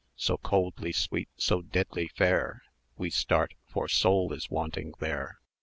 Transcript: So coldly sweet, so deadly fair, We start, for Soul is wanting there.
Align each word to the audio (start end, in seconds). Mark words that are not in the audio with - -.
So 0.15 0.37
coldly 0.39 0.93
sweet, 0.93 1.29
so 1.37 1.61
deadly 1.61 2.07
fair, 2.07 2.63
We 2.97 3.11
start, 3.11 3.53
for 3.67 3.87
Soul 3.87 4.33
is 4.33 4.49
wanting 4.49 4.93
there. 4.97 5.39